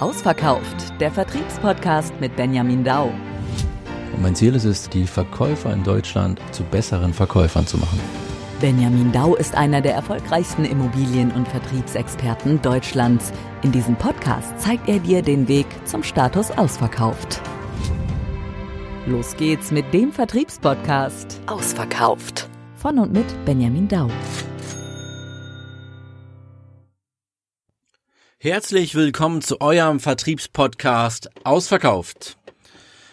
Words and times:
Ausverkauft, 0.00 1.00
der 1.00 1.10
Vertriebspodcast 1.10 2.20
mit 2.20 2.34
Benjamin 2.36 2.84
Dau. 2.84 3.12
Und 4.12 4.22
mein 4.22 4.34
Ziel 4.34 4.54
ist 4.54 4.64
es, 4.64 4.88
die 4.88 5.06
Verkäufer 5.06 5.72
in 5.72 5.84
Deutschland 5.84 6.40
zu 6.52 6.62
besseren 6.64 7.12
Verkäufern 7.12 7.66
zu 7.66 7.78
machen. 7.78 8.00
Benjamin 8.60 9.12
Dau 9.12 9.34
ist 9.34 9.54
einer 9.54 9.80
der 9.80 9.94
erfolgreichsten 9.94 10.64
Immobilien- 10.64 11.32
und 11.32 11.46
Vertriebsexperten 11.48 12.62
Deutschlands. 12.62 13.32
In 13.62 13.72
diesem 13.72 13.96
Podcast 13.96 14.58
zeigt 14.58 14.88
er 14.88 14.98
dir 14.98 15.22
den 15.22 15.48
Weg 15.48 15.66
zum 15.84 16.02
Status 16.02 16.50
ausverkauft. 16.50 17.40
Los 19.06 19.36
geht's 19.36 19.70
mit 19.70 19.92
dem 19.92 20.12
Vertriebspodcast 20.12 21.40
Ausverkauft. 21.46 22.48
Von 22.76 22.98
und 22.98 23.12
mit 23.12 23.26
Benjamin 23.44 23.88
Dau. 23.88 24.08
Herzlich 28.44 28.94
willkommen 28.94 29.40
zu 29.40 29.62
eurem 29.62 30.00
Vertriebspodcast 30.00 31.30
Ausverkauft. 31.44 32.36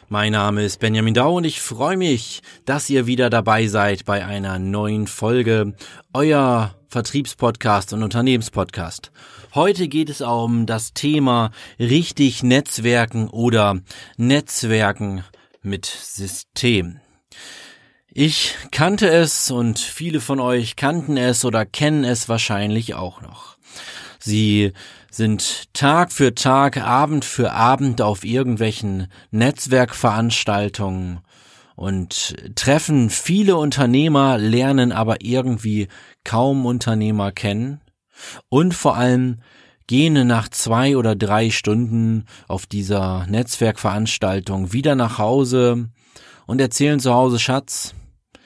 Mein 0.09 0.33
Name 0.33 0.65
ist 0.65 0.81
Benjamin 0.81 1.13
Dau 1.13 1.37
und 1.37 1.45
ich 1.45 1.61
freue 1.61 1.95
mich, 1.95 2.41
dass 2.65 2.89
ihr 2.89 3.07
wieder 3.07 3.29
dabei 3.29 3.67
seid 3.67 4.03
bei 4.03 4.25
einer 4.25 4.59
neuen 4.59 5.07
Folge 5.07 5.73
euer 6.11 6.75
Vertriebspodcast 6.89 7.93
und 7.93 8.03
Unternehmenspodcast. 8.03 9.13
Heute 9.55 9.87
geht 9.87 10.09
es 10.09 10.19
um 10.19 10.65
das 10.65 10.91
Thema 10.91 11.51
richtig 11.79 12.43
Netzwerken 12.43 13.29
oder 13.29 13.79
Netzwerken 14.17 15.23
mit 15.61 15.85
System. 15.85 16.99
Ich 18.11 18.57
kannte 18.71 19.07
es 19.07 19.49
und 19.49 19.79
viele 19.79 20.19
von 20.19 20.41
euch 20.41 20.75
kannten 20.75 21.15
es 21.15 21.45
oder 21.45 21.65
kennen 21.65 22.03
es 22.03 22.27
wahrscheinlich 22.27 22.95
auch 22.95 23.21
noch. 23.21 23.55
Sie 24.19 24.73
sind 25.11 25.73
Tag 25.73 26.11
für 26.11 26.33
Tag, 26.33 26.77
Abend 26.77 27.25
für 27.25 27.51
Abend 27.51 28.01
auf 28.01 28.23
irgendwelchen 28.23 29.07
Netzwerkveranstaltungen 29.29 31.19
und 31.75 32.35
treffen 32.55 33.09
viele 33.09 33.57
Unternehmer, 33.57 34.37
lernen 34.37 34.91
aber 34.91 35.17
irgendwie 35.21 35.89
kaum 36.23 36.65
Unternehmer 36.65 37.31
kennen 37.31 37.81
und 38.49 38.73
vor 38.73 38.95
allem 38.95 39.41
gehen 39.87 40.25
nach 40.25 40.47
zwei 40.47 40.95
oder 40.95 41.15
drei 41.17 41.49
Stunden 41.49 42.25
auf 42.47 42.65
dieser 42.65 43.27
Netzwerkveranstaltung 43.27 44.71
wieder 44.71 44.95
nach 44.95 45.17
Hause 45.17 45.89
und 46.45 46.61
erzählen 46.61 47.01
zu 47.01 47.13
Hause 47.13 47.39
Schatz. 47.39 47.93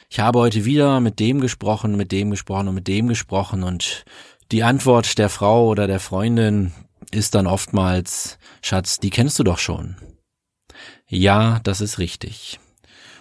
Ich 0.09 0.20
habe 0.20 0.39
heute 0.39 0.66
wieder 0.66 1.00
mit 1.02 1.20
dem 1.20 1.42
gesprochen, 1.42 1.98
mit 1.98 2.11
dem 2.11 2.32
gesprochen 2.32 2.70
und 2.70 2.76
mit 2.76 2.88
dem 2.88 3.08
gesprochen 3.08 3.64
und 3.64 4.06
die 4.52 4.64
Antwort 4.64 5.18
der 5.18 5.30
Frau 5.30 5.68
oder 5.68 5.88
der 5.88 6.00
Freundin 6.00 6.72
ist 7.12 7.36
dann 7.36 7.48
oftmals, 7.48 8.38
Schatz, 8.62 9.00
die 9.00 9.10
kennst 9.10 9.40
du 9.40 9.44
doch 9.44 9.58
schon. 9.58 9.96
Ja, 11.08 11.60
das 11.64 11.82
ist 11.82 12.00
richtig. 12.00 12.60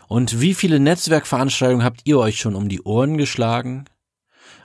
Und 0.09 0.41
wie 0.41 0.55
viele 0.55 0.81
Netzwerkveranstaltungen 0.81 1.85
habt 1.85 2.03
ihr 2.05 2.19
euch 2.19 2.39
schon 2.39 2.55
um 2.55 2.69
die 2.69 2.83
Ohren 2.83 3.17
geschlagen? 3.17 3.85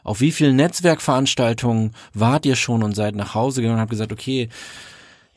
Auf 0.04 0.22
wie 0.22 0.32
vielen 0.32 0.56
Netzwerkveranstaltungen 0.56 1.94
wart 2.14 2.46
ihr 2.46 2.56
schon 2.56 2.84
und 2.84 2.96
seid 2.96 3.16
nach 3.16 3.36
Hause 3.36 3.62
gegangen 3.62 3.76
und 3.76 3.82
habt 3.82 3.92
gesagt, 3.92 4.12
okay, 4.12 4.50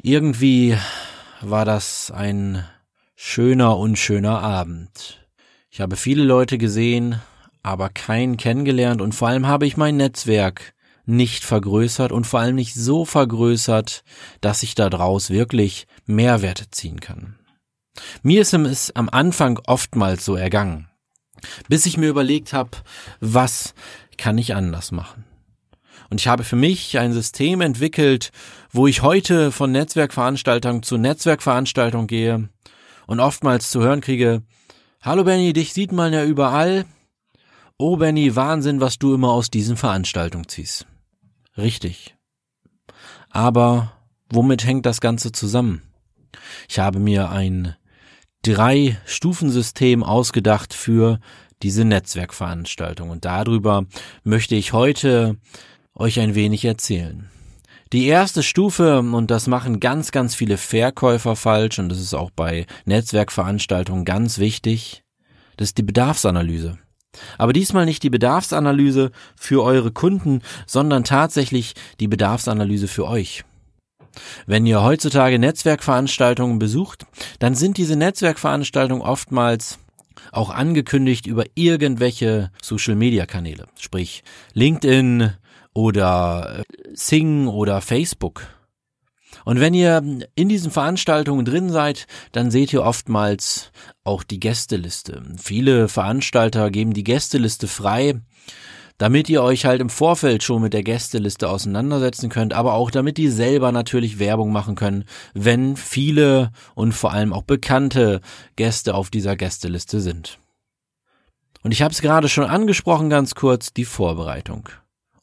irgendwie 0.00 0.76
war 1.40 1.64
das 1.64 2.10
ein 2.10 2.64
schöner, 3.14 3.78
unschöner 3.78 4.40
Abend. 4.40 5.26
Ich 5.70 5.80
habe 5.80 5.96
viele 5.96 6.24
Leute 6.24 6.58
gesehen, 6.58 7.20
aber 7.62 7.88
keinen 7.88 8.36
kennengelernt 8.36 9.00
und 9.00 9.14
vor 9.14 9.28
allem 9.28 9.46
habe 9.46 9.66
ich 9.66 9.76
mein 9.76 9.96
Netzwerk 9.96 10.74
nicht 11.04 11.44
vergrößert 11.44 12.12
und 12.12 12.26
vor 12.26 12.40
allem 12.40 12.54
nicht 12.54 12.74
so 12.74 13.04
vergrößert, 13.04 14.04
dass 14.40 14.62
ich 14.62 14.74
daraus 14.74 15.30
wirklich 15.30 15.86
Mehrwerte 16.06 16.70
ziehen 16.70 17.00
kann. 17.00 17.38
Mir 18.22 18.42
ist 18.42 18.54
es 18.54 18.94
am 18.96 19.08
Anfang 19.08 19.58
oftmals 19.66 20.24
so 20.24 20.36
ergangen, 20.36 20.88
bis 21.68 21.86
ich 21.86 21.96
mir 21.96 22.08
überlegt 22.08 22.52
habe, 22.52 22.70
was 23.20 23.74
kann 24.16 24.38
ich 24.38 24.54
anders 24.54 24.92
machen. 24.92 25.24
Und 26.08 26.20
ich 26.20 26.28
habe 26.28 26.44
für 26.44 26.56
mich 26.56 26.98
ein 26.98 27.12
System 27.12 27.60
entwickelt, 27.60 28.32
wo 28.70 28.86
ich 28.86 29.02
heute 29.02 29.50
von 29.50 29.72
Netzwerkveranstaltung 29.72 30.82
zu 30.82 30.98
Netzwerkveranstaltung 30.98 32.06
gehe 32.06 32.48
und 33.06 33.20
oftmals 33.20 33.70
zu 33.70 33.80
hören 33.82 34.00
kriege, 34.00 34.42
Hallo 35.00 35.24
Benny, 35.24 35.52
dich 35.52 35.72
sieht 35.72 35.90
man 35.90 36.12
ja 36.12 36.24
überall. 36.24 36.84
Oh 37.76 37.96
Benny, 37.96 38.36
Wahnsinn, 38.36 38.80
was 38.80 38.98
du 38.98 39.14
immer 39.14 39.32
aus 39.32 39.50
diesen 39.50 39.76
Veranstaltungen 39.76 40.46
ziehst. 40.46 40.86
Richtig. 41.56 42.16
Aber 43.30 43.92
womit 44.30 44.64
hängt 44.64 44.86
das 44.86 45.00
Ganze 45.00 45.32
zusammen? 45.32 45.82
Ich 46.68 46.78
habe 46.78 46.98
mir 46.98 47.30
ein 47.30 47.76
Drei-Stufensystem 48.42 50.02
ausgedacht 50.02 50.74
für 50.74 51.20
diese 51.62 51.84
Netzwerkveranstaltung 51.84 53.10
und 53.10 53.24
darüber 53.24 53.84
möchte 54.24 54.54
ich 54.54 54.72
heute 54.72 55.36
euch 55.94 56.18
ein 56.18 56.34
wenig 56.34 56.64
erzählen. 56.64 57.30
Die 57.92 58.06
erste 58.06 58.42
Stufe, 58.42 59.00
und 59.00 59.30
das 59.30 59.46
machen 59.46 59.78
ganz, 59.78 60.12
ganz 60.12 60.34
viele 60.34 60.56
Verkäufer 60.56 61.36
falsch, 61.36 61.78
und 61.78 61.90
das 61.90 62.00
ist 62.00 62.14
auch 62.14 62.30
bei 62.30 62.66
Netzwerkveranstaltungen 62.86 64.06
ganz 64.06 64.38
wichtig, 64.38 65.04
das 65.58 65.68
ist 65.68 65.78
die 65.78 65.82
Bedarfsanalyse. 65.82 66.78
Aber 67.38 67.52
diesmal 67.52 67.84
nicht 67.84 68.02
die 68.02 68.10
Bedarfsanalyse 68.10 69.10
für 69.36 69.62
eure 69.62 69.92
Kunden, 69.92 70.42
sondern 70.66 71.04
tatsächlich 71.04 71.74
die 72.00 72.08
Bedarfsanalyse 72.08 72.88
für 72.88 73.06
euch. 73.06 73.44
Wenn 74.46 74.66
ihr 74.66 74.82
heutzutage 74.82 75.38
Netzwerkveranstaltungen 75.38 76.58
besucht, 76.58 77.06
dann 77.38 77.54
sind 77.54 77.78
diese 77.78 77.96
Netzwerkveranstaltungen 77.96 79.02
oftmals 79.02 79.78
auch 80.30 80.50
angekündigt 80.50 81.26
über 81.26 81.44
irgendwelche 81.54 82.50
Social-Media-Kanäle, 82.60 83.66
sprich 83.78 84.22
LinkedIn 84.52 85.32
oder 85.74 86.60
äh, 86.60 86.94
Sing 86.94 87.48
oder 87.48 87.80
Facebook. 87.80 88.46
Und 89.44 89.60
wenn 89.60 89.74
ihr 89.74 90.02
in 90.34 90.48
diesen 90.48 90.70
Veranstaltungen 90.70 91.44
drin 91.44 91.70
seid, 91.70 92.06
dann 92.32 92.50
seht 92.50 92.72
ihr 92.72 92.82
oftmals 92.82 93.72
auch 94.04 94.22
die 94.22 94.40
Gästeliste. 94.40 95.22
Viele 95.36 95.88
Veranstalter 95.88 96.70
geben 96.70 96.92
die 96.92 97.04
Gästeliste 97.04 97.68
frei, 97.68 98.20
damit 98.98 99.28
ihr 99.28 99.42
euch 99.42 99.64
halt 99.64 99.80
im 99.80 99.90
Vorfeld 99.90 100.42
schon 100.42 100.62
mit 100.62 100.72
der 100.72 100.82
Gästeliste 100.84 101.48
auseinandersetzen 101.48 102.28
könnt, 102.28 102.52
aber 102.52 102.74
auch 102.74 102.90
damit 102.90 103.16
die 103.16 103.28
selber 103.28 103.72
natürlich 103.72 104.18
Werbung 104.18 104.52
machen 104.52 104.74
können, 104.74 105.04
wenn 105.34 105.76
viele 105.76 106.52
und 106.74 106.92
vor 106.92 107.12
allem 107.12 107.32
auch 107.32 107.42
bekannte 107.42 108.20
Gäste 108.56 108.94
auf 108.94 109.10
dieser 109.10 109.34
Gästeliste 109.36 110.00
sind. 110.00 110.38
Und 111.64 111.72
ich 111.72 111.82
habe 111.82 111.92
es 111.92 112.02
gerade 112.02 112.28
schon 112.28 112.44
angesprochen, 112.44 113.08
ganz 113.10 113.34
kurz, 113.34 113.72
die 113.72 113.84
Vorbereitung. 113.84 114.68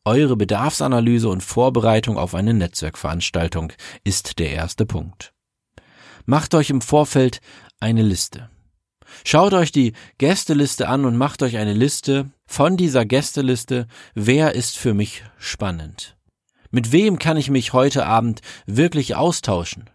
Eure 0.05 0.37
Bedarfsanalyse 0.37 1.27
und 1.27 1.43
Vorbereitung 1.43 2.17
auf 2.17 2.33
eine 2.33 2.53
Netzwerkveranstaltung 2.53 3.73
ist 4.03 4.39
der 4.39 4.51
erste 4.51 4.85
Punkt. 4.85 5.33
Macht 6.25 6.53
euch 6.55 6.69
im 6.69 6.81
Vorfeld 6.81 7.41
eine 7.79 8.01
Liste. 8.01 8.49
Schaut 9.25 9.53
euch 9.53 9.71
die 9.71 9.93
Gästeliste 10.17 10.87
an 10.87 11.03
und 11.03 11.17
macht 11.17 11.43
euch 11.43 11.57
eine 11.57 11.73
Liste 11.73 12.31
von 12.45 12.77
dieser 12.77 13.05
Gästeliste, 13.05 13.87
wer 14.13 14.55
ist 14.55 14.77
für 14.77 14.93
mich 14.93 15.23
spannend? 15.37 16.17
Mit 16.71 16.91
wem 16.91 17.19
kann 17.19 17.37
ich 17.37 17.49
mich 17.49 17.73
heute 17.73 18.05
Abend 18.05 18.41
wirklich 18.65 19.15
austauschen? 19.15 19.89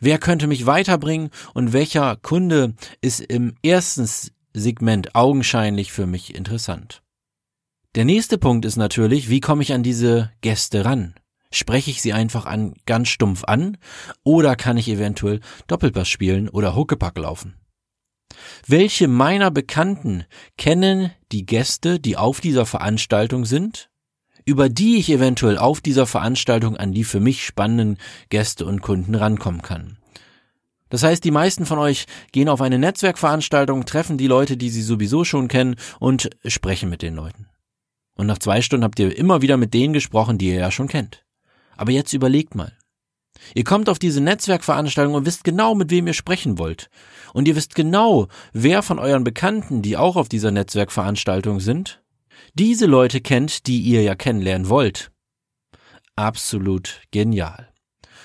Wer 0.00 0.18
könnte 0.18 0.46
mich 0.46 0.66
weiterbringen 0.66 1.30
und 1.52 1.72
welcher 1.72 2.16
Kunde 2.16 2.74
ist 3.00 3.20
im 3.20 3.54
ersten 3.62 4.08
Segment 4.54 5.14
augenscheinlich 5.14 5.92
für 5.92 6.06
mich 6.06 6.34
interessant? 6.34 7.02
Der 7.96 8.04
nächste 8.04 8.36
Punkt 8.36 8.66
ist 8.66 8.76
natürlich, 8.76 9.30
wie 9.30 9.40
komme 9.40 9.62
ich 9.62 9.72
an 9.72 9.82
diese 9.82 10.30
Gäste 10.42 10.84
ran? 10.84 11.14
Spreche 11.50 11.90
ich 11.90 12.02
sie 12.02 12.12
einfach 12.12 12.44
an, 12.44 12.74
ganz 12.84 13.08
stumpf 13.08 13.44
an 13.44 13.78
oder 14.22 14.54
kann 14.54 14.76
ich 14.76 14.90
eventuell 14.90 15.40
Doppelpass 15.66 16.06
spielen 16.06 16.50
oder 16.50 16.76
Huckepack 16.76 17.16
laufen? 17.16 17.54
Welche 18.66 19.08
meiner 19.08 19.50
Bekannten 19.50 20.26
kennen 20.58 21.10
die 21.32 21.46
Gäste, 21.46 21.98
die 21.98 22.18
auf 22.18 22.42
dieser 22.42 22.66
Veranstaltung 22.66 23.46
sind, 23.46 23.88
über 24.44 24.68
die 24.68 24.98
ich 24.98 25.08
eventuell 25.08 25.56
auf 25.56 25.80
dieser 25.80 26.06
Veranstaltung 26.06 26.76
an 26.76 26.92
die 26.92 27.04
für 27.04 27.20
mich 27.20 27.46
spannenden 27.46 27.96
Gäste 28.28 28.66
und 28.66 28.82
Kunden 28.82 29.14
rankommen 29.14 29.62
kann? 29.62 29.96
Das 30.90 31.02
heißt, 31.02 31.24
die 31.24 31.30
meisten 31.30 31.64
von 31.64 31.78
euch 31.78 32.04
gehen 32.30 32.50
auf 32.50 32.60
eine 32.60 32.78
Netzwerkveranstaltung, 32.78 33.86
treffen 33.86 34.18
die 34.18 34.26
Leute, 34.26 34.58
die 34.58 34.68
sie 34.68 34.82
sowieso 34.82 35.24
schon 35.24 35.48
kennen 35.48 35.76
und 35.98 36.28
sprechen 36.44 36.90
mit 36.90 37.00
den 37.00 37.14
Leuten. 37.14 37.46
Und 38.16 38.26
nach 38.26 38.38
zwei 38.38 38.62
Stunden 38.62 38.84
habt 38.84 38.98
ihr 38.98 39.16
immer 39.16 39.42
wieder 39.42 39.56
mit 39.56 39.74
denen 39.74 39.92
gesprochen, 39.92 40.38
die 40.38 40.48
ihr 40.48 40.56
ja 40.58 40.70
schon 40.70 40.88
kennt. 40.88 41.24
Aber 41.76 41.92
jetzt 41.92 42.12
überlegt 42.12 42.54
mal. 42.54 42.72
Ihr 43.54 43.64
kommt 43.64 43.88
auf 43.88 43.98
diese 43.98 44.20
Netzwerkveranstaltung 44.20 45.14
und 45.14 45.26
wisst 45.26 45.44
genau, 45.44 45.74
mit 45.74 45.90
wem 45.90 46.06
ihr 46.06 46.14
sprechen 46.14 46.58
wollt. 46.58 46.88
Und 47.34 47.46
ihr 47.46 47.54
wisst 47.54 47.74
genau, 47.74 48.28
wer 48.52 48.82
von 48.82 48.98
euren 48.98 49.24
Bekannten, 49.24 49.82
die 49.82 49.96
auch 49.96 50.16
auf 50.16 50.28
dieser 50.28 50.50
Netzwerkveranstaltung 50.50 51.60
sind, 51.60 52.02
diese 52.54 52.86
Leute 52.86 53.20
kennt, 53.20 53.66
die 53.66 53.80
ihr 53.80 54.02
ja 54.02 54.14
kennenlernen 54.14 54.68
wollt. 54.68 55.10
Absolut 56.16 57.02
genial. 57.10 57.68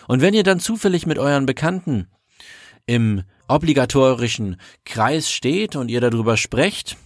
Und 0.08 0.22
wenn 0.22 0.34
ihr 0.34 0.44
dann 0.44 0.60
zufällig 0.60 1.06
mit 1.06 1.20
euren 1.20 1.46
Bekannten 1.46 2.08
im 2.86 3.24
obligatorischen 3.48 4.58
Kreis 4.86 5.30
steht 5.30 5.76
und 5.76 5.90
ihr 5.90 6.02
darüber 6.02 6.38
sprecht, 6.38 6.98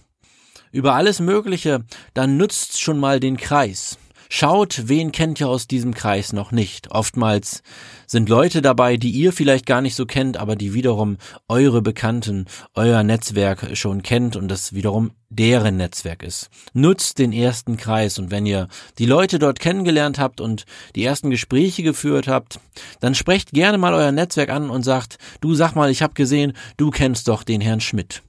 über 0.76 0.94
alles 0.94 1.20
Mögliche, 1.20 1.84
dann 2.14 2.36
nutzt 2.36 2.80
schon 2.80 3.00
mal 3.00 3.18
den 3.18 3.36
Kreis. 3.36 3.98
Schaut, 4.28 4.88
wen 4.88 5.12
kennt 5.12 5.40
ihr 5.40 5.48
aus 5.48 5.68
diesem 5.68 5.94
Kreis 5.94 6.32
noch 6.32 6.50
nicht. 6.50 6.90
Oftmals 6.90 7.62
sind 8.06 8.28
Leute 8.28 8.60
dabei, 8.60 8.96
die 8.96 9.10
ihr 9.10 9.32
vielleicht 9.32 9.66
gar 9.66 9.80
nicht 9.80 9.94
so 9.94 10.04
kennt, 10.04 10.36
aber 10.36 10.56
die 10.56 10.74
wiederum 10.74 11.16
eure 11.48 11.80
Bekannten, 11.80 12.46
euer 12.74 13.04
Netzwerk 13.04 13.76
schon 13.76 14.02
kennt 14.02 14.34
und 14.34 14.48
das 14.48 14.72
wiederum 14.72 15.12
deren 15.28 15.76
Netzwerk 15.76 16.22
ist. 16.24 16.50
Nutzt 16.72 17.18
den 17.18 17.32
ersten 17.32 17.76
Kreis 17.76 18.18
und 18.18 18.30
wenn 18.30 18.46
ihr 18.46 18.68
die 18.98 19.06
Leute 19.06 19.38
dort 19.38 19.60
kennengelernt 19.60 20.18
habt 20.18 20.40
und 20.40 20.64
die 20.96 21.04
ersten 21.04 21.30
Gespräche 21.30 21.84
geführt 21.84 22.26
habt, 22.26 22.58
dann 23.00 23.14
sprecht 23.14 23.52
gerne 23.52 23.78
mal 23.78 23.94
euer 23.94 24.12
Netzwerk 24.12 24.50
an 24.50 24.70
und 24.70 24.82
sagt, 24.82 25.18
du 25.40 25.54
sag 25.54 25.74
mal, 25.74 25.90
ich 25.90 26.02
habe 26.02 26.14
gesehen, 26.14 26.52
du 26.76 26.90
kennst 26.90 27.28
doch 27.28 27.44
den 27.44 27.60
Herrn 27.60 27.80
Schmidt. 27.80 28.22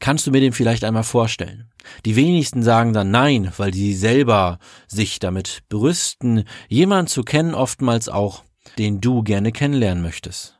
Kannst 0.00 0.26
du 0.26 0.30
mir 0.30 0.40
den 0.40 0.52
vielleicht 0.52 0.84
einmal 0.84 1.04
vorstellen? 1.04 1.70
Die 2.04 2.16
wenigsten 2.16 2.62
sagen 2.62 2.92
dann 2.92 3.10
nein, 3.10 3.52
weil 3.56 3.74
sie 3.74 3.94
selber 3.94 4.58
sich 4.86 5.18
damit 5.18 5.62
berüsten, 5.68 6.44
jemand 6.68 7.08
zu 7.08 7.22
kennen, 7.22 7.54
oftmals 7.54 8.08
auch, 8.08 8.44
den 8.78 9.00
du 9.00 9.22
gerne 9.22 9.52
kennenlernen 9.52 10.02
möchtest. 10.02 10.58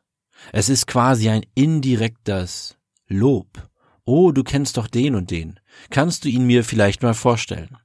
Es 0.53 0.69
ist 0.69 0.87
quasi 0.87 1.29
ein 1.29 1.47
indirektes 1.55 2.77
Lob. 3.07 3.69
Oh, 4.05 4.33
du 4.33 4.43
kennst 4.43 4.77
doch 4.77 4.89
den 4.89 5.15
und 5.15 5.31
den. 5.31 5.61
Kannst 5.91 6.25
du 6.25 6.29
ihn 6.29 6.45
mir 6.45 6.65
vielleicht 6.65 7.03
mal 7.03 7.15
vorstellen? 7.15 7.77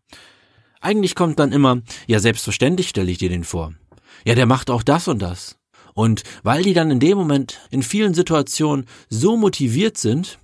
Eigentlich 0.81 1.15
kommt 1.15 1.39
dann 1.39 1.51
immer, 1.51 1.81
ja, 2.07 2.19
selbstverständlich 2.19 2.89
stelle 2.89 3.11
ich 3.11 3.17
dir 3.17 3.29
den 3.29 3.43
vor. 3.43 3.73
Ja, 4.25 4.35
der 4.35 4.45
macht 4.45 4.69
auch 4.69 4.83
das 4.83 5.07
und 5.07 5.21
das. 5.21 5.57
Und 5.93 6.23
weil 6.43 6.63
die 6.63 6.73
dann 6.73 6.91
in 6.91 6.99
dem 6.99 7.17
Moment 7.17 7.59
in 7.71 7.83
vielen 7.83 8.13
Situationen 8.13 8.85
so 9.09 9.37
motiviert 9.37 9.97
sind, 9.97 10.39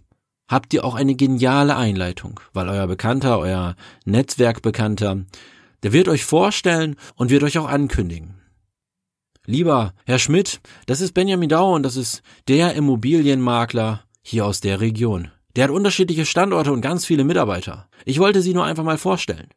habt 0.53 0.73
ihr 0.73 0.85
auch 0.85 0.95
eine 0.95 1.15
geniale 1.15 1.75
Einleitung, 1.75 2.39
weil 2.53 2.69
euer 2.69 2.88
Bekannter, 2.88 3.39
euer 3.39 3.75
Netzwerkbekannter, 4.05 5.25
der 5.81 5.94
wird 5.94 6.07
euch 6.07 6.23
vorstellen 6.23 6.95
und 7.15 7.29
wird 7.29 7.44
euch 7.44 7.57
auch 7.57 7.67
ankündigen. 7.67 8.35
Lieber 9.45 9.94
Herr 10.05 10.19
Schmidt, 10.19 10.61
das 10.85 11.01
ist 11.01 11.13
Benjamin 11.13 11.50
Dau 11.50 11.73
und 11.73 11.83
das 11.83 11.97
ist 11.97 12.21
der 12.47 12.75
Immobilienmakler 12.75 14.03
hier 14.21 14.45
aus 14.45 14.61
der 14.61 14.79
Region. 14.79 15.31
Der 15.55 15.65
hat 15.65 15.71
unterschiedliche 15.71 16.25
Standorte 16.25 16.71
und 16.71 16.81
ganz 16.81 17.05
viele 17.05 17.25
Mitarbeiter. 17.25 17.89
Ich 18.05 18.19
wollte 18.19 18.41
Sie 18.41 18.53
nur 18.53 18.63
einfach 18.63 18.83
mal 18.83 18.97
vorstellen. 18.97 19.50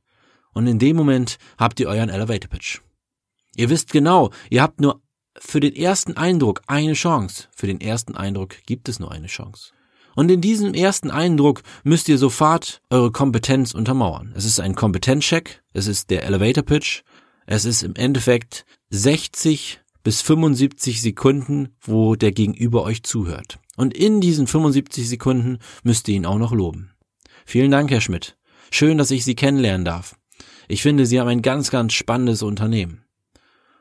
Und 0.52 0.66
in 0.66 0.78
dem 0.78 0.96
Moment 0.96 1.38
habt 1.58 1.78
ihr 1.78 1.88
euren 1.88 2.08
Elevator 2.08 2.50
Pitch. 2.50 2.80
Ihr 3.54 3.70
wisst 3.70 3.92
genau, 3.92 4.30
ihr 4.50 4.62
habt 4.62 4.80
nur 4.80 5.00
für 5.38 5.60
den 5.60 5.76
ersten 5.76 6.16
Eindruck 6.16 6.62
eine 6.66 6.94
Chance. 6.94 7.48
Für 7.54 7.66
den 7.66 7.80
ersten 7.80 8.16
Eindruck 8.16 8.56
gibt 8.66 8.88
es 8.88 8.98
nur 8.98 9.12
eine 9.12 9.28
Chance. 9.28 9.75
Und 10.16 10.30
in 10.30 10.40
diesem 10.40 10.72
ersten 10.72 11.10
Eindruck 11.10 11.62
müsst 11.84 12.08
ihr 12.08 12.16
sofort 12.16 12.80
eure 12.88 13.12
Kompetenz 13.12 13.74
untermauern. 13.74 14.32
Es 14.34 14.46
ist 14.46 14.58
ein 14.58 14.74
Kompetenzcheck, 14.74 15.62
es 15.74 15.86
ist 15.86 16.08
der 16.10 16.24
Elevator 16.24 16.64
Pitch, 16.64 17.02
es 17.46 17.66
ist 17.66 17.82
im 17.82 17.94
Endeffekt 17.94 18.64
60 18.88 19.78
bis 20.02 20.22
75 20.22 21.02
Sekunden, 21.02 21.68
wo 21.82 22.16
der 22.16 22.32
Gegenüber 22.32 22.82
euch 22.82 23.02
zuhört. 23.02 23.58
Und 23.76 23.92
in 23.92 24.22
diesen 24.22 24.46
75 24.46 25.06
Sekunden 25.06 25.58
müsst 25.82 26.08
ihr 26.08 26.16
ihn 26.16 26.26
auch 26.26 26.38
noch 26.38 26.52
loben. 26.52 26.92
Vielen 27.44 27.70
Dank, 27.70 27.90
Herr 27.90 28.00
Schmidt. 28.00 28.38
Schön, 28.70 28.96
dass 28.96 29.10
ich 29.10 29.22
Sie 29.22 29.34
kennenlernen 29.34 29.84
darf. 29.84 30.16
Ich 30.66 30.80
finde, 30.80 31.04
Sie 31.04 31.20
haben 31.20 31.28
ein 31.28 31.42
ganz, 31.42 31.70
ganz 31.70 31.92
spannendes 31.92 32.42
Unternehmen. 32.42 33.04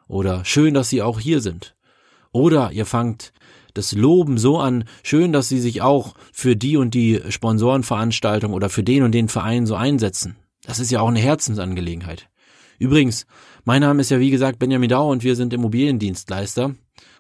Oder 0.10 0.44
schön, 0.44 0.74
dass 0.74 0.90
Sie 0.90 1.02
auch 1.02 1.20
hier 1.20 1.40
sind. 1.40 1.76
Oder 2.34 2.74
ihr 2.74 2.86
fangt 2.86 3.32
das 3.76 3.92
Loben 3.92 4.40
so 4.40 4.58
an, 4.58 4.86
schön, 5.04 5.32
dass 5.32 5.48
sie 5.48 5.60
sich 5.60 5.84
auch 5.84 6.16
für 6.34 6.56
die 6.56 6.78
und 6.78 6.96
die 6.96 7.22
Sponsorenveranstaltung 7.30 8.54
oder 8.54 8.70
für 8.70 8.84
den 8.84 9.04
und 9.04 9.12
den 9.12 9.28
Verein 9.28 9.68
so 9.68 9.76
einsetzen. 9.76 10.38
Das 10.66 10.80
ist 10.80 10.90
ja 10.90 11.02
auch 11.02 11.10
eine 11.10 11.20
Herzensangelegenheit. 11.20 12.28
Übrigens, 12.80 13.28
mein 13.64 13.82
Name 13.82 14.02
ist 14.02 14.10
ja 14.10 14.20
wie 14.20 14.32
gesagt 14.32 14.58
Benjamin 14.58 14.90
Dau 14.90 15.12
und 15.12 15.24
wir 15.24 15.36
sind 15.36 15.54
Immobiliendienstleister 15.54 16.74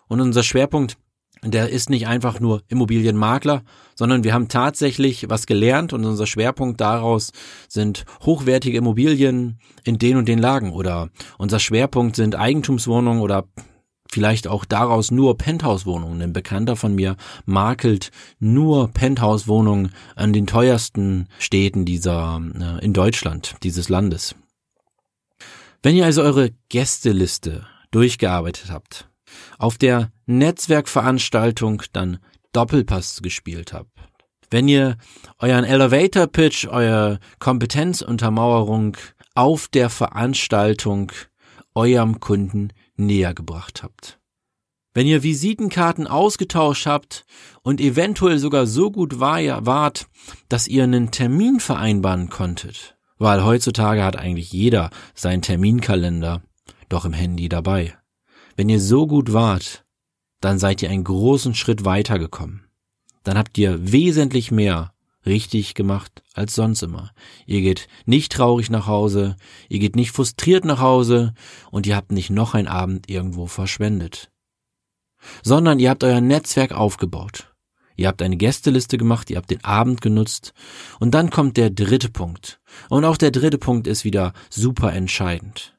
und 0.08 0.22
unser 0.22 0.44
Schwerpunkt 0.44 0.98
der 1.44 1.70
ist 1.70 1.90
nicht 1.90 2.08
einfach 2.08 2.40
nur 2.40 2.64
Immobilienmakler, 2.70 3.64
sondern 3.94 4.24
wir 4.24 4.34
haben 4.34 4.48
tatsächlich 4.48 5.30
was 5.30 5.46
gelernt 5.46 5.94
und 5.94 6.04
unser 6.04 6.26
Schwerpunkt 6.26 6.82
daraus 6.82 7.32
sind 7.68 8.06
hochwertige 8.26 8.78
Immobilien 8.78 9.60
in 9.84 10.00
den 10.00 10.18
und 10.18 10.28
den 10.28 10.40
Lagen 10.40 10.72
oder 10.74 11.10
unser 11.38 11.60
Schwerpunkt 11.60 12.16
sind 12.16 12.36
Eigentumswohnungen 12.36 13.22
oder 13.22 13.46
vielleicht 14.16 14.48
auch 14.48 14.64
daraus 14.64 15.12
nur 15.12 15.38
Penthouse-Wohnungen. 15.38 16.22
Ein 16.22 16.32
Bekannter 16.32 16.78
von 16.78 16.96
mir 16.96 17.18
makelt 17.46 18.12
nur 18.40 18.88
Penthouse-Wohnungen 18.88 19.92
an 20.16 20.32
den 20.32 20.48
teuersten 20.48 21.28
Städten 21.38 21.84
dieser, 21.84 22.42
äh, 22.58 22.86
in 22.86 22.94
Deutschland, 22.94 23.58
dieses 23.62 23.90
Landes. 23.90 24.34
Wenn 25.84 25.98
ihr 25.98 26.06
also 26.06 26.22
eure 26.22 26.52
Gästeliste 26.70 27.68
durchgearbeitet 27.92 28.72
habt, 28.72 29.10
auf 29.60 29.78
der 29.78 30.14
Netzwerkveranstaltung 30.28 31.84
dann 31.92 32.20
Doppelpass 32.54 33.22
gespielt 33.22 33.74
habt, 33.74 33.92
wenn 34.50 34.70
ihr 34.70 34.96
euren 35.40 35.66
Elevator 35.66 36.28
Pitch, 36.28 36.68
eure 36.70 37.20
Kompetenzuntermauerung 37.40 38.96
auf 39.34 39.68
der 39.68 39.90
Veranstaltung 39.90 41.12
eurem 41.74 42.22
Kunden 42.22 42.70
näher 42.96 43.34
gebracht 43.34 43.84
habt. 43.84 44.20
Wenn 44.94 45.08
ihr 45.08 45.24
Visitenkarten 45.24 46.08
ausgetauscht 46.08 46.86
habt 46.86 47.26
und 47.62 47.82
eventuell 47.82 48.40
sogar 48.40 48.66
so 48.66 48.92
gut 48.92 49.20
war, 49.20 49.66
wart, 49.66 50.08
dass 50.48 50.68
ihr 50.68 50.84
einen 50.84 51.12
Termin 51.12 51.60
vereinbaren 51.60 52.30
konntet, 52.30 52.98
weil 53.18 53.44
heutzutage 53.44 54.06
hat 54.06 54.16
eigentlich 54.16 54.54
jeder 54.54 54.90
seinen 55.14 55.42
Terminkalender 55.42 56.42
doch 56.88 57.04
im 57.04 57.12
Handy 57.12 57.50
dabei. 57.50 57.98
Wenn 58.56 58.70
ihr 58.70 58.80
so 58.80 59.06
gut 59.06 59.34
wart, 59.34 59.86
dann 60.40 60.60
seid 60.60 60.82
ihr 60.82 60.90
einen 60.90 61.04
großen 61.04 61.56
Schritt 61.56 61.84
weitergekommen. 61.84 62.66
Dann 63.24 63.38
habt 63.38 63.58
ihr 63.58 63.92
wesentlich 63.92 64.50
mehr 64.50 64.95
richtig 65.26 65.74
gemacht 65.74 66.24
als 66.34 66.56
sonst 66.56 66.84
immer. 66.84 67.12
Ihr 67.46 67.62
geht 67.62 67.88
nicht 68.06 68.32
traurig 68.32 68.70
nach 68.70 68.88
Hause, 68.88 69.36
ihr 69.70 69.80
geht 69.80 69.96
nicht 69.96 70.12
frustriert 70.12 70.66
nach 70.66 70.80
Hause 70.80 71.34
und 71.72 71.88
ihr 71.88 71.96
habt 71.96 72.12
nicht 72.12 72.30
noch 72.30 72.54
ein 72.54 72.68
Abend 72.68 73.10
irgendwo 73.10 73.48
verschwendet. 73.48 74.32
Sondern 75.44 75.80
ihr 75.80 75.90
habt 75.90 76.04
euer 76.04 76.22
Netzwerk 76.22 76.72
aufgebaut. 76.72 77.52
Ihr 77.98 78.08
habt 78.08 78.22
eine 78.22 78.38
Gästeliste 78.38 78.98
gemacht, 78.98 79.30
ihr 79.30 79.38
habt 79.38 79.50
den 79.50 79.64
Abend 79.64 80.02
genutzt 80.02 80.54
und 81.00 81.12
dann 81.12 81.30
kommt 81.30 81.58
der 81.58 81.70
dritte 81.70 82.10
Punkt. 82.10 82.60
Und 82.90 83.06
auch 83.06 83.18
der 83.18 83.32
dritte 83.32 83.58
Punkt 83.58 83.88
ist 83.88 84.04
wieder 84.04 84.34
super 84.50 84.94
entscheidend. 84.94 85.78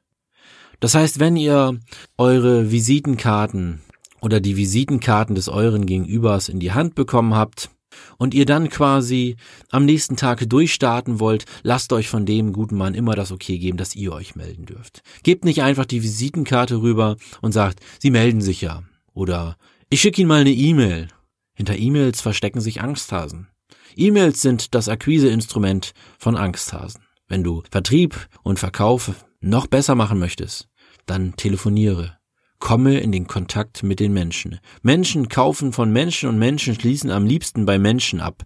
Das 0.79 0.95
heißt, 0.95 1.19
wenn 1.19 1.35
ihr 1.37 1.79
eure 2.17 2.71
Visitenkarten 2.71 3.81
oder 4.21 4.39
die 4.39 4.57
Visitenkarten 4.57 5.35
des 5.35 5.47
euren 5.47 5.85
Gegenübers 5.85 6.49
in 6.49 6.59
die 6.59 6.71
Hand 6.71 6.95
bekommen 6.95 7.35
habt, 7.35 7.69
und 8.17 8.33
ihr 8.33 8.45
dann 8.45 8.69
quasi 8.69 9.35
am 9.71 9.85
nächsten 9.85 10.15
Tag 10.15 10.49
durchstarten 10.49 11.19
wollt, 11.19 11.45
lasst 11.63 11.93
euch 11.93 12.09
von 12.09 12.25
dem 12.25 12.53
guten 12.53 12.75
Mann 12.75 12.93
immer 12.93 13.15
das 13.15 13.31
Okay 13.31 13.57
geben, 13.57 13.77
dass 13.77 13.95
ihr 13.95 14.13
euch 14.13 14.35
melden 14.35 14.65
dürft. 14.65 15.01
Gebt 15.23 15.45
nicht 15.45 15.61
einfach 15.61 15.85
die 15.85 16.03
Visitenkarte 16.03 16.81
rüber 16.81 17.17
und 17.41 17.51
sagt, 17.51 17.79
Sie 17.99 18.11
melden 18.11 18.41
sich 18.41 18.61
ja. 18.61 18.83
Oder 19.13 19.57
ich 19.89 20.01
schicke 20.01 20.21
Ihnen 20.21 20.27
mal 20.27 20.41
eine 20.41 20.51
E-Mail. 20.51 21.07
Hinter 21.53 21.77
E-Mails 21.77 22.21
verstecken 22.21 22.61
sich 22.61 22.81
Angsthasen. 22.81 23.47
E-Mails 23.95 24.41
sind 24.41 24.75
das 24.75 24.89
Akquiseinstrument 24.89 25.93
von 26.19 26.35
Angsthasen. 26.35 27.01
Wenn 27.27 27.43
du 27.43 27.63
Vertrieb 27.71 28.27
und 28.43 28.59
Verkauf 28.59 29.11
noch 29.39 29.67
besser 29.67 29.95
machen 29.95 30.19
möchtest, 30.19 30.69
dann 31.05 31.35
telefoniere. 31.35 32.16
Komme 32.59 32.99
in 32.99 33.11
den 33.11 33.27
Kontakt 33.27 33.83
mit 33.83 33.99
den 33.99 34.13
Menschen. 34.13 34.59
Menschen 34.81 35.29
kaufen 35.29 35.73
von 35.73 35.91
Menschen 35.91 36.29
und 36.29 36.39
Menschen 36.39 36.75
schließen 36.75 37.11
am 37.11 37.25
liebsten 37.25 37.65
bei 37.65 37.77
Menschen 37.77 38.19
ab. 38.19 38.43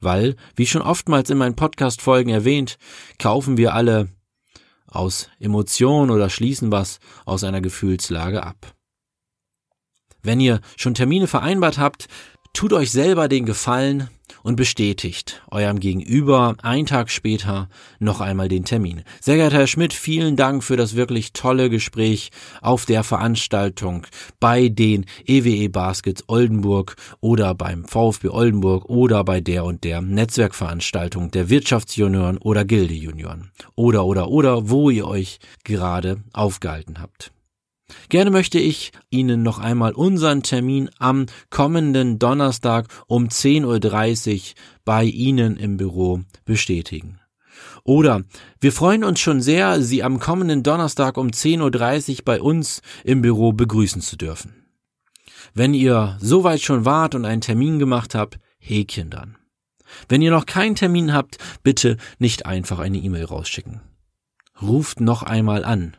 Weil, 0.00 0.36
wie 0.56 0.66
schon 0.66 0.82
oftmals 0.82 1.30
in 1.30 1.38
meinen 1.38 1.56
Podcast-Folgen 1.56 2.30
erwähnt, 2.30 2.76
kaufen 3.18 3.56
wir 3.56 3.74
alle 3.74 4.08
aus 4.88 5.28
Emotion 5.38 6.10
oder 6.10 6.28
schließen 6.28 6.72
was 6.72 6.98
aus 7.24 7.44
einer 7.44 7.60
Gefühlslage 7.60 8.42
ab. 8.42 8.74
Wenn 10.22 10.40
ihr 10.40 10.60
schon 10.76 10.94
Termine 10.94 11.26
vereinbart 11.26 11.78
habt, 11.78 12.08
tut 12.52 12.72
euch 12.72 12.90
selber 12.90 13.28
den 13.28 13.46
Gefallen 13.46 14.10
und 14.46 14.54
bestätigt 14.54 15.42
eurem 15.50 15.80
Gegenüber 15.80 16.54
einen 16.62 16.86
Tag 16.86 17.10
später 17.10 17.68
noch 17.98 18.20
einmal 18.20 18.46
den 18.46 18.64
Termin. 18.64 19.02
Sehr 19.20 19.34
geehrter 19.34 19.58
Herr 19.58 19.66
Schmidt, 19.66 19.92
vielen 19.92 20.36
Dank 20.36 20.62
für 20.62 20.76
das 20.76 20.94
wirklich 20.94 21.32
tolle 21.32 21.68
Gespräch 21.68 22.30
auf 22.62 22.86
der 22.86 23.02
Veranstaltung 23.02 24.06
bei 24.38 24.68
den 24.68 25.04
EWE 25.26 25.64
e 25.64 25.68
Baskets 25.68 26.22
Oldenburg 26.28 26.94
oder 27.20 27.56
beim 27.56 27.86
VfB 27.86 28.28
Oldenburg 28.28 28.84
oder 28.84 29.24
bei 29.24 29.40
der 29.40 29.64
und 29.64 29.82
der 29.82 30.00
Netzwerkveranstaltung 30.00 31.32
der 31.32 31.50
Wirtschaftsjunioren 31.50 32.38
oder 32.38 32.64
Gildejunioren 32.64 33.50
oder 33.74 34.06
oder 34.06 34.28
oder 34.28 34.70
wo 34.70 34.90
ihr 34.90 35.08
euch 35.08 35.40
gerade 35.64 36.22
aufgehalten 36.32 37.00
habt. 37.00 37.32
Gerne 38.08 38.30
möchte 38.30 38.58
ich 38.58 38.92
Ihnen 39.10 39.42
noch 39.42 39.58
einmal 39.58 39.92
unseren 39.92 40.42
Termin 40.42 40.90
am 40.98 41.26
kommenden 41.50 42.18
Donnerstag 42.18 42.88
um 43.06 43.28
10.30 43.28 44.34
Uhr 44.34 44.40
bei 44.84 45.04
Ihnen 45.04 45.56
im 45.56 45.76
Büro 45.76 46.20
bestätigen. 46.44 47.20
Oder 47.84 48.24
wir 48.60 48.72
freuen 48.72 49.04
uns 49.04 49.20
schon 49.20 49.40
sehr, 49.40 49.80
Sie 49.80 50.02
am 50.02 50.18
kommenden 50.18 50.62
Donnerstag 50.62 51.16
um 51.16 51.28
10.30 51.28 52.10
Uhr 52.10 52.24
bei 52.24 52.40
uns 52.40 52.82
im 53.04 53.22
Büro 53.22 53.52
begrüßen 53.52 54.02
zu 54.02 54.16
dürfen. 54.16 54.54
Wenn 55.54 55.72
ihr 55.72 56.18
soweit 56.20 56.60
schon 56.60 56.84
wart 56.84 57.14
und 57.14 57.24
einen 57.24 57.40
Termin 57.40 57.78
gemacht 57.78 58.14
habt, 58.14 58.38
Häkchen 58.58 59.10
dann. 59.10 59.36
Wenn 60.08 60.20
ihr 60.20 60.30
noch 60.30 60.46
keinen 60.46 60.74
Termin 60.74 61.12
habt, 61.12 61.38
bitte 61.62 61.96
nicht 62.18 62.44
einfach 62.46 62.78
eine 62.78 62.98
E-Mail 62.98 63.24
rausschicken. 63.24 63.80
Ruft 64.60 65.00
noch 65.00 65.22
einmal 65.22 65.64
an. 65.64 65.96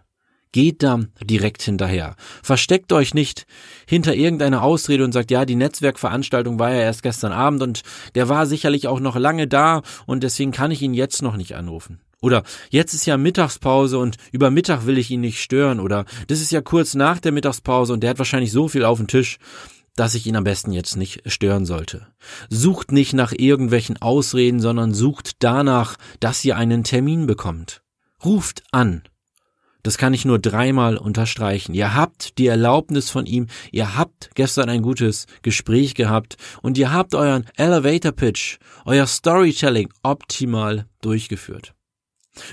Geht 0.58 0.82
da 0.82 1.02
direkt 1.24 1.62
hinterher. 1.62 2.16
Versteckt 2.42 2.92
euch 2.92 3.14
nicht 3.14 3.46
hinter 3.86 4.16
irgendeiner 4.16 4.64
Ausrede 4.64 5.04
und 5.04 5.12
sagt, 5.12 5.30
ja, 5.30 5.46
die 5.46 5.54
Netzwerkveranstaltung 5.54 6.58
war 6.58 6.72
ja 6.72 6.80
erst 6.80 7.04
gestern 7.04 7.32
Abend 7.32 7.62
und 7.62 7.84
der 8.16 8.28
war 8.28 8.48
sicherlich 8.48 8.88
auch 8.88 9.00
noch 9.00 9.16
lange 9.18 9.48
da 9.48 9.84
und 10.08 10.24
deswegen 10.24 10.52
kann 10.52 10.72
ich 10.72 10.82
ihn 10.82 10.96
jetzt 10.96 11.22
noch 11.22 11.38
nicht 11.38 11.56
anrufen. 11.56 12.02
Oder 12.24 12.42
jetzt 12.72 12.96
ist 12.96 13.06
ja 13.06 13.18
Mittagspause 13.18 14.00
und 14.00 14.18
über 14.32 14.50
Mittag 14.50 14.88
will 14.88 14.98
ich 14.98 15.12
ihn 15.12 15.22
nicht 15.22 15.44
stören. 15.44 15.80
Oder 15.80 16.06
das 16.26 16.42
ist 16.42 16.52
ja 16.52 16.62
kurz 16.62 16.96
nach 16.96 17.20
der 17.20 17.34
Mittagspause 17.34 17.94
und 17.94 18.02
der 18.02 18.10
hat 18.10 18.18
wahrscheinlich 18.18 18.52
so 18.52 18.68
viel 18.68 18.84
auf 18.84 18.98
dem 18.98 19.06
Tisch, 19.06 19.38
dass 19.96 20.16
ich 20.16 20.26
ihn 20.26 20.36
am 20.36 20.44
besten 20.44 20.72
jetzt 20.72 20.98
nicht 20.98 21.22
stören 21.32 21.68
sollte. 21.68 22.08
Sucht 22.50 22.92
nicht 22.92 23.14
nach 23.14 23.32
irgendwelchen 23.32 24.02
Ausreden, 24.02 24.60
sondern 24.60 24.96
sucht 24.96 25.44
danach, 25.44 25.98
dass 26.20 26.44
ihr 26.44 26.58
einen 26.58 26.84
Termin 26.84 27.28
bekommt. 27.28 27.84
Ruft 28.26 28.64
an. 28.72 29.04
Das 29.88 29.98
kann 29.98 30.14
ich 30.14 30.26
nur 30.26 30.38
dreimal 30.38 30.98
unterstreichen. 30.98 31.74
Ihr 31.74 31.96
habt 31.96 32.38
die 32.40 32.48
Erlaubnis 32.48 33.10
von 33.10 33.26
ihm, 33.26 33.48
ihr 33.72 33.96
habt 33.96 34.32
gestern 34.36 34.68
ein 34.68 34.82
gutes 34.82 35.28
Gespräch 35.44 35.96
gehabt 35.96 36.36
und 36.62 36.78
ihr 36.78 36.92
habt 36.92 37.16
euren 37.16 37.46
Elevator 37.56 38.12
Pitch, 38.12 38.58
euer 38.84 39.08
Storytelling 39.08 39.88
optimal 40.04 40.88
durchgeführt. 41.00 41.74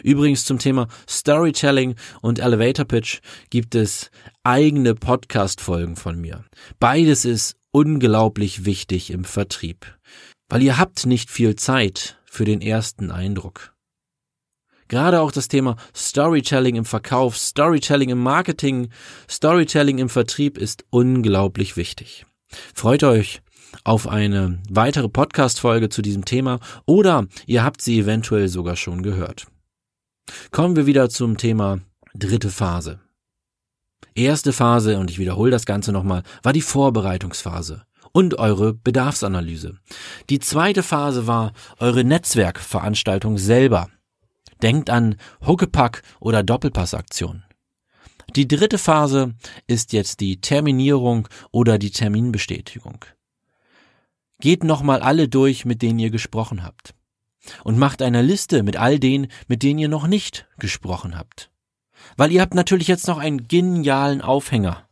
Übrigens 0.05 0.45
zum 0.45 0.61
Thema 0.61 0.87
Storytelling 1.09 1.97
und 2.23 2.39
Elevator 2.39 2.85
Pitch 2.85 3.19
gibt 3.51 3.75
es 3.75 4.13
eigene 4.45 4.95
Podcast-Folgen 4.95 5.97
von 5.97 6.21
mir. 6.21 6.45
Beides 6.79 7.25
ist 7.25 7.57
unglaublich 7.73 8.65
wichtig 8.65 9.11
im 9.11 9.25
Vertrieb, 9.25 9.99
weil 10.49 10.63
ihr 10.63 10.79
habt 10.79 11.05
nicht 11.05 11.33
viel 11.33 11.57
Zeit 11.57 12.17
für 12.27 12.45
den 12.45 12.61
ersten 12.61 13.11
Eindruck. 13.11 13.74
Gerade 14.95 15.23
auch 15.23 15.33
das 15.33 15.49
Thema 15.49 15.75
Storytelling 15.93 16.77
im 16.77 16.85
Verkauf, 16.85 17.37
Storytelling 17.37 18.11
im 18.11 18.23
Marketing, 18.23 18.91
Storytelling 19.29 19.99
im 19.99 20.09
Vertrieb 20.09 20.57
ist 20.57 20.85
unglaublich 20.91 21.77
wichtig. 21.77 22.27
Freut 22.77 23.03
euch 23.03 23.43
auf 23.83 24.07
eine 24.07 24.63
weitere 24.71 25.09
Podcast-Folge 25.09 25.89
zu 25.89 26.01
diesem 26.01 26.25
Thema 26.25 26.61
oder 26.87 27.27
ihr 27.47 27.65
habt 27.65 27.83
sie 27.83 27.99
eventuell 27.99 28.47
sogar 28.47 28.77
schon 28.77 29.03
gehört. 29.03 29.49
Kommen 30.53 30.77
wir 30.77 30.87
wieder 30.87 31.11
zum 31.11 31.39
Thema 31.39 31.81
dritte 32.15 32.51
Phase. 32.51 33.01
Erste 34.15 34.53
Phase, 34.53 34.99
und 34.99 35.11
ich 35.11 35.19
wiederhole 35.19 35.51
das 35.51 35.67
Ganze 35.67 35.91
nochmal, 35.91 36.23
war 36.45 36.53
die 36.53 36.63
Vorbereitungsphase 36.63 37.83
und 38.13 38.39
eure 38.39 38.75
Bedarfsanalyse. 38.75 39.77
Die 40.31 40.39
zweite 40.39 40.85
Phase 40.85 41.27
war 41.27 41.53
eure 41.81 42.05
Netzwerkveranstaltung 42.05 43.39
selber. 43.39 43.89
Denkt 44.65 44.89
an 44.89 45.17
Huckepack 45.47 46.01
oder 46.21 46.43
Doppelpassaktion. 46.43 47.45
Die 48.35 48.49
dritte 48.49 48.79
Phase 48.79 49.35
ist 49.67 49.93
jetzt 49.93 50.21
die 50.21 50.41
Terminierung 50.41 51.29
oder 51.51 51.77
die 51.77 51.91
Terminbestätigung. 51.91 53.05
Geht 54.41 54.65
nochmal 54.65 55.03
alle 55.03 55.29
durch, 55.29 55.67
mit 55.67 55.83
denen 55.83 55.99
ihr 55.99 56.09
gesprochen 56.09 56.65
habt. 56.65 56.95
Und 57.63 57.77
macht 57.77 58.01
eine 58.01 58.23
Liste 58.23 58.63
mit 58.63 58.79
all 58.79 58.99
denen, 58.99 59.27
mit 59.49 59.63
denen 59.63 59.81
ihr 59.81 59.91
noch 59.91 60.07
nicht 60.07 60.49
gesprochen 60.59 61.19
habt. 61.19 61.51
Weil 62.17 62.33
ihr 62.33 62.41
habt 62.41 62.55
natürlich 62.55 62.89
jetzt 62.89 63.07
noch 63.07 63.19
einen 63.19 63.47
genialen 63.47 64.23
Aufhänger. 64.23 64.89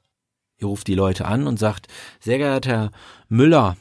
Ihr 0.58 0.66
ruft 0.66 0.86
die 0.86 0.94
Leute 0.94 1.24
an 1.24 1.46
und 1.46 1.58
sagt, 1.58 1.86
sehr 2.20 2.36
geehrter 2.36 2.70
Herr 2.70 2.90
Müller, 3.30 3.78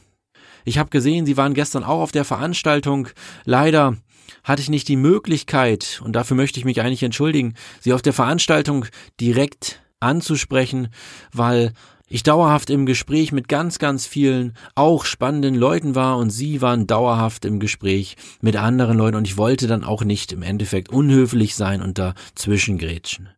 ich 0.64 0.78
habe 0.78 0.90
gesehen, 0.90 1.26
Sie 1.26 1.36
waren 1.36 1.54
gestern 1.54 1.84
auch 1.84 2.00
auf 2.00 2.12
der 2.12 2.24
Veranstaltung. 2.24 3.08
Leider 3.44 3.96
hatte 4.44 4.62
ich 4.62 4.70
nicht 4.70 4.88
die 4.88 4.96
Möglichkeit, 4.96 6.00
und 6.04 6.14
dafür 6.14 6.36
möchte 6.36 6.58
ich 6.58 6.64
mich 6.64 6.80
eigentlich 6.80 7.02
entschuldigen, 7.02 7.54
Sie 7.80 7.92
auf 7.92 8.02
der 8.02 8.12
Veranstaltung 8.12 8.86
direkt 9.20 9.80
anzusprechen, 10.00 10.88
weil 11.32 11.72
ich 12.12 12.22
dauerhaft 12.22 12.68
im 12.68 12.84
Gespräch 12.84 13.32
mit 13.32 13.48
ganz, 13.48 13.78
ganz 13.78 14.06
vielen 14.06 14.52
auch 14.74 15.06
spannenden 15.06 15.54
Leuten 15.54 15.94
war 15.94 16.18
und 16.18 16.28
sie 16.28 16.60
waren 16.60 16.86
dauerhaft 16.86 17.46
im 17.46 17.58
Gespräch 17.58 18.16
mit 18.42 18.56
anderen 18.56 18.98
Leuten 18.98 19.16
und 19.16 19.26
ich 19.26 19.38
wollte 19.38 19.66
dann 19.66 19.82
auch 19.82 20.04
nicht 20.04 20.30
im 20.32 20.42
Endeffekt 20.42 20.90
unhöflich 20.90 21.54
sein 21.54 21.80
und 21.80 21.98
dazwischen 21.98 22.76
grätschen. 22.76 23.30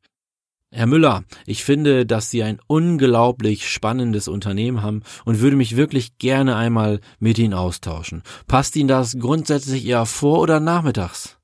Herr 0.76 0.86
Müller, 0.86 1.22
ich 1.46 1.62
finde, 1.62 2.04
dass 2.04 2.30
Sie 2.30 2.42
ein 2.42 2.58
unglaublich 2.66 3.70
spannendes 3.70 4.26
Unternehmen 4.26 4.82
haben 4.82 5.04
und 5.24 5.38
würde 5.38 5.54
mich 5.54 5.76
wirklich 5.76 6.18
gerne 6.18 6.56
einmal 6.56 7.00
mit 7.20 7.38
Ihnen 7.38 7.54
austauschen. 7.54 8.24
Passt 8.48 8.74
Ihnen 8.74 8.88
das 8.88 9.16
grundsätzlich 9.20 9.86
eher 9.86 10.04
vor 10.04 10.40
oder 10.40 10.58
nachmittags? 10.58 11.38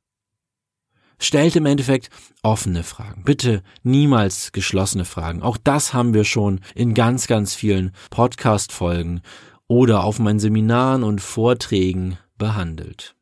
Stellt 1.21 1.55
im 1.55 1.67
Endeffekt 1.67 2.11
offene 2.43 2.83
Fragen. 2.83 3.23
Bitte 3.23 3.63
niemals 3.85 4.51
geschlossene 4.51 5.05
Fragen. 5.05 5.43
Auch 5.43 5.59
das 5.59 5.95
haben 5.95 6.13
wir 6.13 6.25
schon 6.25 6.61
in 6.75 6.95
ganz, 6.95 7.29
ganz 7.29 7.55
vielen 7.55 7.93
Podcast-Folgen 8.11 9.21
oder 9.69 10.03
auf 10.03 10.19
meinen 10.19 10.41
Seminaren 10.41 11.05
und 11.05 11.21
Vorträgen 11.21 12.19
behandelt. 12.37 13.15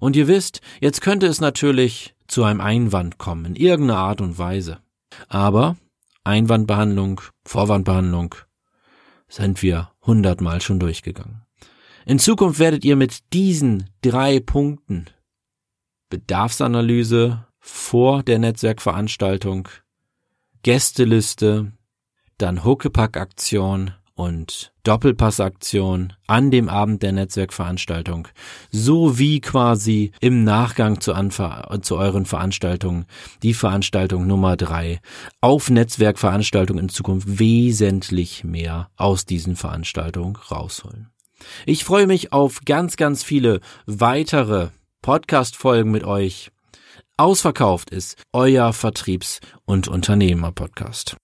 Und 0.00 0.16
ihr 0.16 0.28
wisst, 0.28 0.60
jetzt 0.82 1.00
könnte 1.00 1.26
es 1.26 1.40
natürlich 1.40 2.14
zu 2.26 2.44
einem 2.44 2.60
Einwand 2.60 3.16
kommen, 3.16 3.46
in 3.46 3.56
irgendeiner 3.56 4.00
Art 4.00 4.20
und 4.20 4.36
Weise. 4.36 4.83
Aber 5.28 5.76
Einwandbehandlung, 6.24 7.20
Vorwandbehandlung 7.44 8.34
sind 9.28 9.62
wir 9.62 9.90
hundertmal 10.02 10.60
schon 10.60 10.80
durchgegangen. 10.80 11.42
In 12.06 12.18
Zukunft 12.18 12.58
werdet 12.58 12.84
ihr 12.84 12.96
mit 12.96 13.32
diesen 13.32 13.90
drei 14.02 14.40
Punkten 14.40 15.06
Bedarfsanalyse 16.10 17.46
vor 17.58 18.22
der 18.22 18.38
Netzwerkveranstaltung, 18.38 19.68
Gästeliste, 20.62 21.72
dann 22.38 22.64
Huckepack-Aktion 22.64 23.92
und 24.14 24.72
Doppelpassaktion 24.84 26.12
an 26.26 26.50
dem 26.50 26.68
Abend 26.68 27.02
der 27.02 27.12
Netzwerkveranstaltung 27.12 28.28
sowie 28.70 29.40
quasi 29.40 30.12
im 30.20 30.44
Nachgang 30.44 31.00
zu, 31.00 31.14
Anver 31.14 31.78
zu 31.82 31.96
euren 31.96 32.24
Veranstaltungen 32.24 33.06
die 33.42 33.54
Veranstaltung 33.54 34.26
Nummer 34.26 34.56
drei 34.56 35.00
auf 35.40 35.70
Netzwerkveranstaltungen 35.70 36.84
in 36.84 36.88
Zukunft 36.88 37.38
wesentlich 37.38 38.44
mehr 38.44 38.90
aus 38.96 39.26
diesen 39.26 39.56
Veranstaltungen 39.56 40.36
rausholen. 40.36 41.10
Ich 41.66 41.84
freue 41.84 42.06
mich 42.06 42.32
auf 42.32 42.60
ganz, 42.64 42.96
ganz 42.96 43.22
viele 43.22 43.60
weitere 43.86 44.68
Podcast-Folgen 45.02 45.90
mit 45.90 46.04
euch. 46.04 46.50
Ausverkauft 47.16 47.90
ist 47.90 48.16
euer 48.32 48.72
Vertriebs- 48.72 49.40
und 49.64 49.86
Unternehmer-Podcast. 49.86 51.16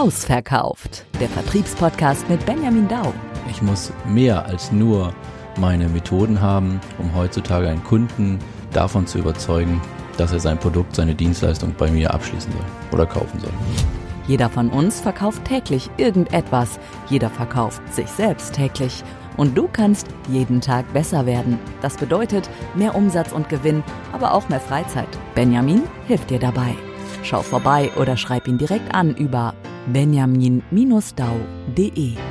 Ausverkauft. 0.00 1.04
Der 1.20 1.28
Vertriebspodcast 1.28 2.26
mit 2.30 2.46
Benjamin 2.46 2.88
Dau. 2.88 3.12
Ich 3.50 3.60
muss 3.60 3.92
mehr 4.06 4.46
als 4.46 4.72
nur 4.72 5.12
meine 5.58 5.90
Methoden 5.90 6.40
haben, 6.40 6.80
um 6.96 7.14
heutzutage 7.14 7.68
einen 7.68 7.84
Kunden 7.84 8.38
davon 8.72 9.06
zu 9.06 9.18
überzeugen, 9.18 9.78
dass 10.16 10.32
er 10.32 10.40
sein 10.40 10.58
Produkt, 10.58 10.96
seine 10.96 11.14
Dienstleistung 11.14 11.74
bei 11.76 11.90
mir 11.90 12.14
abschließen 12.14 12.50
soll 12.50 12.64
oder 12.92 13.04
kaufen 13.04 13.40
soll. 13.40 13.52
Jeder 14.26 14.48
von 14.48 14.70
uns 14.70 15.00
verkauft 15.00 15.44
täglich 15.44 15.90
irgendetwas. 15.98 16.80
Jeder 17.10 17.28
verkauft 17.28 17.82
sich 17.92 18.08
selbst 18.08 18.54
täglich. 18.54 19.04
Und 19.36 19.58
du 19.58 19.68
kannst 19.70 20.06
jeden 20.30 20.62
Tag 20.62 20.90
besser 20.94 21.26
werden. 21.26 21.58
Das 21.82 21.98
bedeutet 21.98 22.48
mehr 22.74 22.94
Umsatz 22.94 23.32
und 23.32 23.50
Gewinn, 23.50 23.82
aber 24.12 24.32
auch 24.32 24.48
mehr 24.48 24.60
Freizeit. 24.60 25.08
Benjamin 25.34 25.82
hilft 26.06 26.30
dir 26.30 26.38
dabei. 26.38 26.74
Schau 27.22 27.42
vorbei 27.42 27.90
oder 27.96 28.16
schreib 28.16 28.48
ihn 28.48 28.56
direkt 28.56 28.94
an 28.94 29.14
über 29.14 29.52
benjamin-dau.de 29.92 32.29